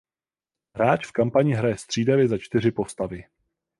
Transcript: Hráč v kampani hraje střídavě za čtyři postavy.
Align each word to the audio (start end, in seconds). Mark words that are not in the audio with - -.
Hráč 0.75 1.05
v 1.07 1.11
kampani 1.11 1.53
hraje 1.53 1.77
střídavě 1.77 2.27
za 2.27 2.37
čtyři 2.37 2.71
postavy. 2.71 3.23